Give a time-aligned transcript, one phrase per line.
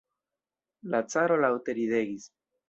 [0.95, 2.27] La caro laŭte ridegis.